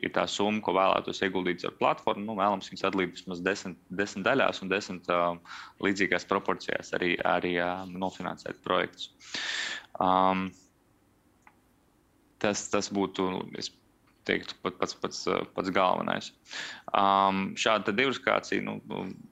[0.05, 2.25] ir tā summa, ko vēlētos ieguldīt ar platformu.
[2.27, 5.39] Nu, vēlams viņus atlīt vismaz desmit, desmit daļās un desmit uh,
[5.85, 9.09] līdzīgās proporcijās arī, arī uh, nofinansēt projektus.
[10.03, 10.51] Um,
[12.43, 13.73] tas, tas būtu, es
[14.29, 15.25] teiktu, pat, pats, pats,
[15.57, 16.33] pats galvenais.
[16.93, 18.65] Um, šāda diversifikācija.
[18.67, 18.81] Nu,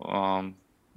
[0.01, 0.55] um,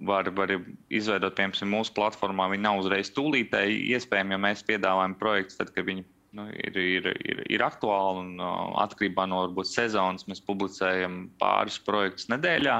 [0.07, 0.53] var, var
[0.93, 2.51] izveidot, piemēram, mūsu platformā.
[2.53, 6.05] Viņi nav uzreiz tūlītēji iespējami, ja mēs piedāvājam projektus, tad, kad viņi
[6.37, 11.79] nu, ir, ir, ir, ir aktuāli un uh, atkarībā no varbūt, sezonas mēs publicējam pāris
[11.83, 12.79] projektus nedēļā.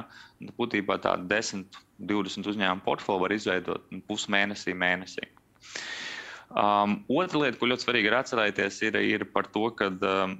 [0.59, 1.65] Būtībā tādu 10,
[2.11, 5.25] 20 uzņēmumu portfeli var izveidot nu, pusmēnesī, mēnesī.
[6.47, 10.37] Um, otra lieta, ko ļoti svarīgi ir atcerēties, ir, ir par to, ka um,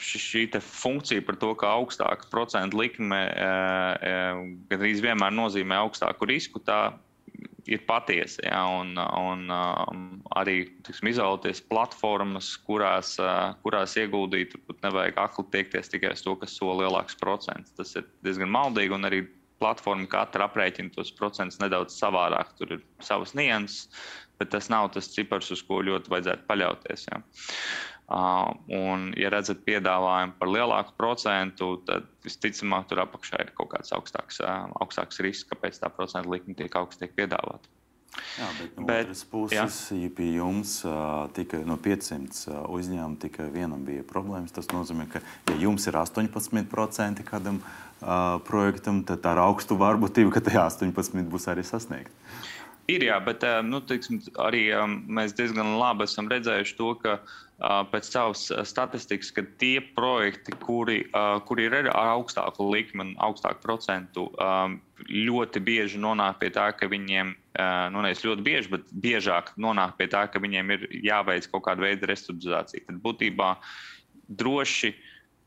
[0.00, 3.48] šī, šī funkcija par to, ka augstāka procentu likme e,
[4.08, 4.14] e,
[4.70, 6.94] gandrīz vienmēr nozīmē augstāku risku, tā
[7.70, 8.42] ir patiesa.
[8.46, 10.02] Ja, un, un um,
[10.36, 16.36] arī tiksim, izvēlēties platformas, kurās, uh, kurās ieguldīt, turbūt nevajag akli tiekties tikai uz to,
[16.40, 17.74] kas sola lielāks procents.
[17.78, 19.24] Tas ir diezgan maldīgi, un arī
[19.62, 22.52] platforma katra aprēķina tos procentus nedaudz savādāk.
[22.58, 23.88] Tur ir savas nianses,
[24.40, 27.08] bet tas nav tas cipars, uz ko ļoti vajadzētu paļauties.
[27.10, 27.22] Ja.
[28.04, 34.42] Un, ja redzat piedāvājumu par lielāku procentu, tad visticamāk tur apakšā ir kaut kāds augstāks,
[34.44, 37.72] augstāks risks, kāpēc tā procentu likme tiek augsts tiek piedāvāta.
[38.38, 40.76] Jā, bet no bet, otras puses, ja pie jums
[41.34, 45.98] tikai no 500 uh, uzņēmumu tikai vienam bija problēmas, tas nozīmē, ka ja jums ir
[45.98, 52.14] 18% kādam uh, projektam, tad ar augstu varbūtību, ka tie 18 būs arī sasniegti.
[52.92, 57.36] Ir jā, bet nu, teiksim, arī um, mēs diezgan labi esam redzējuši to, ka uh,
[57.62, 61.04] pēc savas statistikas, ka tie projekti, kuri,
[61.46, 64.26] kuri ir ar augstāku likmi un augstāku procentu,
[65.08, 67.34] ļoti bieži nonāk pie tā, ka viņiem,
[67.94, 71.86] nu nevis ļoti bieži, bet biežāk nonāk pie tā, ka viņiem ir jāveic kaut kāda
[71.86, 72.88] veida restruktūrizācija.
[72.88, 73.54] Tad būtībā
[74.28, 74.94] droši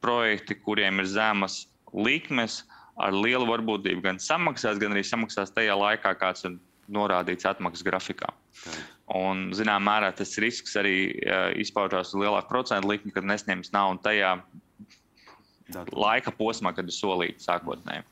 [0.01, 2.63] projekti, kuriem ir zemas likmes,
[2.97, 6.55] ar lielu varbūtību gan samaksās, gan arī samaksās tajā laikā, kāds ir
[6.91, 8.29] norādīts atmaksas grafikā.
[8.63, 8.75] Tā.
[9.17, 14.33] Un, zinām, mērā tas risks arī uh, izpaužās lielāku procentu likmi, kad nesņems naudu tajā
[15.71, 15.95] Datu.
[15.95, 18.03] laika posmā, kad ir solīts sākotnēji.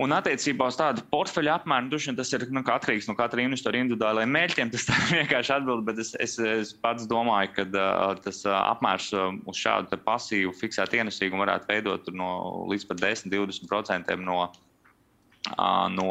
[0.00, 4.32] Un attiecībā uz tādu portfeļu apmēru, duši, tas ir nu, atkarīgs no katra investora individuālajiem
[4.32, 4.70] mērķiem.
[4.72, 9.10] Tas ir vienkārši atbildi, bet es, es, es pats domāju, ka uh, tas uh, apmērs
[9.12, 12.30] uh, uz šādu pasīvu fiksētu ienesīgumu varētu veidot no
[12.70, 14.46] līdz pat 10-20% no,
[15.96, 16.10] no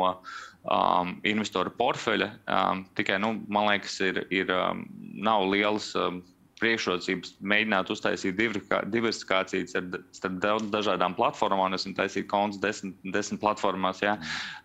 [0.63, 2.31] um, investoru portfeļa.
[2.49, 5.93] Um, tikai, nu, man liekas, ir, ir, um, nav liels.
[5.97, 6.23] Um,
[6.59, 9.75] priekšrocības mēģināt uztaisīt diversifikācijas
[10.15, 10.39] starp
[10.73, 11.75] dažādām platformām.
[11.75, 14.01] Esmu taisījis konts desmit, desmit platformās.
[14.03, 14.17] Ja?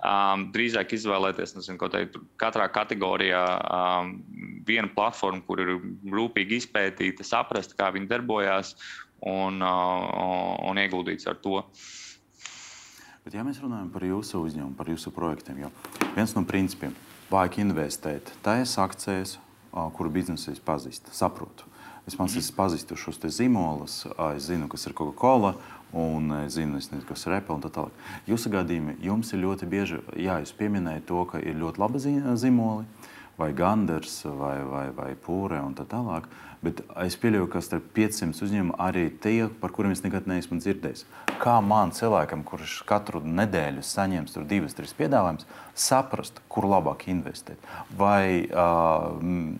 [0.02, 4.16] Um, drīzāk izvēlēties nezinu, teikt, katrā kategorijā um,
[4.66, 5.76] vienu platformu, kur ir
[6.14, 8.74] rūpīgi izpētīta, saprast, kā viņi darbojas
[9.22, 11.62] un, uh, un ieguldīts ar to.
[13.24, 15.70] Bet, ja mēs runājam par jūsu uzņēmumu, par jūsu projektiem, jau
[16.12, 16.92] viens no principiem-
[17.32, 19.38] vajag investēt tajās akcijās,
[19.72, 21.64] kuru biznesu es pazīstu, saprotu.
[22.04, 24.04] Vismaz es pazīstu šos zīmolus,
[24.36, 25.54] es zinu, kas ir Coca-Cola,
[25.94, 27.92] un es zinu, es nezinu, kas ir Apple un tā tālāk.
[28.28, 31.98] Jūsu gadījumā jums ir ļoti bieži, jā, jūs pieminējat to, ka ir ļoti labi
[32.36, 32.84] zīmoli,
[33.36, 36.28] vai Ganders, vai, vai, vai Pūre un tā tālāk.
[36.64, 41.04] Bet es pieļauju, ka starp 500 uzņēmumiem arī tie, par kuriem es nekad neesmu dzirdējis.
[41.42, 45.44] Kā man cilvēkam, kurš katru nedēļu saņems divas, trīs piedāvājumus,
[45.76, 47.60] saprast, kur labāk investēt?
[47.98, 49.10] Vai, uh,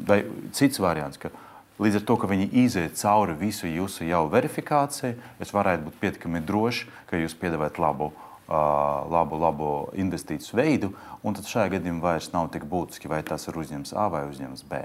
[0.07, 1.33] vai cits variants, ka
[1.75, 6.39] Līdz ar to, ka viņi iziet cauri visu jūsu jau verifikāciju, es varētu būt pietiekami
[6.47, 10.93] drošs, ka jūs piedāvājat labu, uh, labu, labu investīciju veidu,
[11.25, 14.67] un tad šajā gadījumā vairs nav tik būtiski, vai tas ir uzņēmums A vai uzņēmums
[14.69, 14.85] B.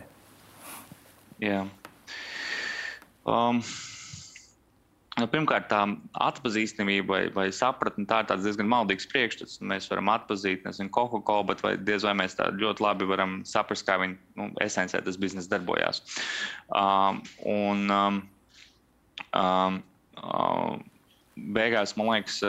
[1.43, 1.63] Jā.
[3.27, 3.61] Um,
[5.19, 5.81] Nu, pirmkārt, tā
[6.23, 9.57] atpazīstamība vai, vai sapratne tā ir diezgan maldīgs priekšstats.
[9.67, 13.83] Mēs varam atpazīt, nezinu, Coca-Cola, bet vai diez vai mēs tā ļoti labi varam saprast,
[13.87, 16.03] kā viņa nu, esencē tas biznesa darbojās.
[16.71, 17.19] Um,
[17.51, 18.21] un um,
[19.41, 19.81] um,
[20.23, 20.85] um,
[21.57, 22.39] beigās, man liekas,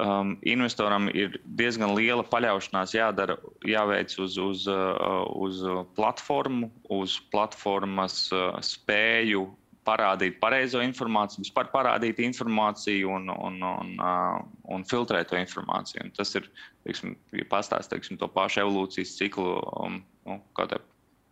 [0.00, 3.36] um, investoram ir diezgan liela paļaušanās jādara,
[3.68, 5.62] jāveic uz, uz, uh, uz
[5.96, 9.48] platformu, uz platformas uh, spēju
[9.86, 14.38] parādīt pareizo informāciju, vispār parādīt informāciju un, un, un, uh,
[14.70, 16.06] un filtrēt to informāciju.
[16.06, 16.46] Un tas ir,
[16.86, 20.78] teiksim, ja pastāstīt teiksim, to pašu evolūcijas ciklu, um, nu, kā te,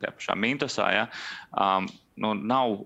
[0.02, 1.06] tajā pašā mintosā, ja,
[1.54, 1.86] um,
[2.20, 2.80] nu, nav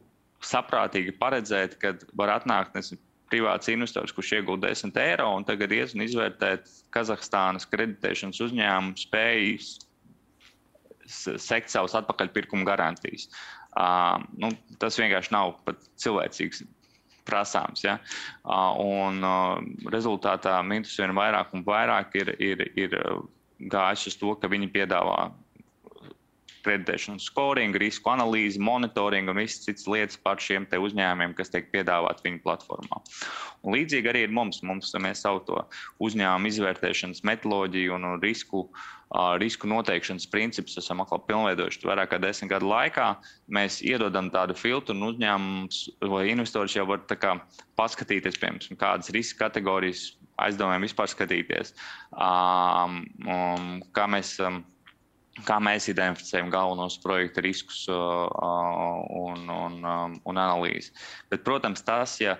[0.45, 3.01] saprātīgi paredzēt, ka var atnākt nezinu,
[3.33, 9.75] privāts investors, kurš iegūda 10 eiro un tagad ies un izvērtēt Kazahstānas kreditēšanas uzņēmumu spējas
[11.07, 13.29] sekt savus atpakaļpirkuma garantijas.
[13.75, 16.63] Uh, nu, tas vienkārši nav pat cilvēcīgs
[17.29, 17.83] prasāms.
[17.85, 17.99] Ja?
[18.45, 22.97] Uh, un uh, rezultātā Mintus vien vairāk un vairāk ir, ir, ir
[23.73, 25.33] gājis uz to, ka viņi piedāvā
[26.65, 32.27] kreditēšanas scoringu, risku analīzi, monitoringu un visas citas lietas par šiem uzņēmumiem, kas tiek piedāvāti
[32.29, 33.01] viņu platformā.
[33.65, 34.63] Un līdzīgi arī ir mums.
[34.63, 35.63] mums mēs savu
[36.05, 38.69] uzņēmumu izvērtēšanas metodoloģiju un risku
[39.39, 43.13] risku noteikšanas principus esam pilnveidojuši vairāk kā desmit gadu laikā.
[43.47, 47.37] Mēs iedodam tādu filtru, un uzņēmums vai investors jau var kā,
[47.79, 51.75] paskatīties, piemēram, kādas riska kategorijas aizdomiem vispār skatīties.
[52.11, 54.65] Um, um, kā mēs, um,
[55.43, 58.29] kā mēs identificējam galvenos projekta riskus uh,
[59.19, 60.93] un, un, um, un analīzi.
[61.33, 62.37] Bet, protams, tas, ja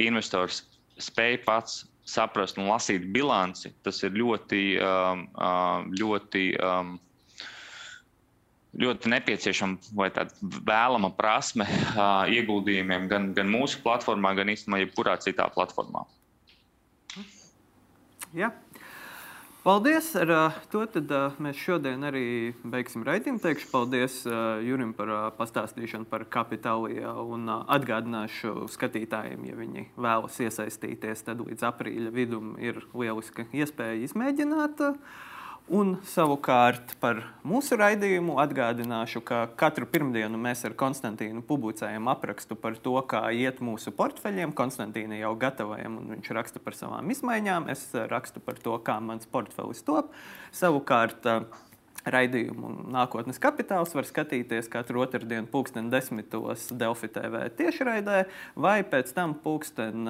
[0.00, 0.62] investors
[1.02, 6.94] spēj pats saprast un lasīt bilanci, tas ir ļoti, um, um, ļoti, um,
[8.80, 15.18] ļoti nepieciešama vai tāda vēlama prasme uh, ieguldījumiem gan, gan mūsu platformā, gan īstenībā jebkurā
[15.20, 16.06] citā platformā.
[18.36, 18.50] Ja.
[19.68, 20.14] Paldies!
[20.16, 21.10] Ar to tad,
[21.44, 23.36] mēs šodien arī beigsim raidījumu.
[23.42, 24.14] Teikšu paldies
[24.64, 32.14] Jurim par pastāstīšanu par kapitāliju un atgādināšu skatītājiem, ja viņi vēlas iesaistīties, tad līdz aprīļa
[32.16, 34.80] vidum ir lieliska iespēja izmēģināt.
[35.68, 42.56] Uh, Un savukārt par mūsu raidījumu atgādināšu, ka katru pirmdienu mēs ar Konstantīnu publicējam aprakstu
[42.56, 44.54] par to, kā iet mūsu portfeļiem.
[44.56, 47.68] Konstantīna jau gatavojam, un viņš raksta par savām izmaiņām.
[47.74, 50.08] Es rakstu par to, kā mans portfelis top.
[50.56, 51.28] Savukārt,
[52.06, 56.22] Raidījumu nākotnes kapitāls var skatīties katru otrdienu, pulksten 10.
[56.78, 58.20] Delfi TV tiešraidē,
[58.56, 60.06] vai pēc tam pulksten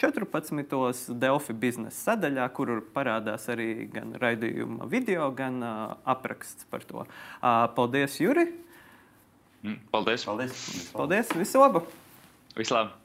[0.00, 1.12] 14.
[1.18, 5.60] Delfi biznesa sadaļā, kur parādās arī gan raidījuma video, gan
[6.06, 7.04] apraksts par to.
[7.76, 8.48] Paldies, Juri!
[9.62, 10.24] Mm, paldies!
[10.26, 10.66] Paldies!
[10.94, 11.36] Paldies!
[11.38, 11.86] Visu labu!
[12.56, 13.01] Vislabāk!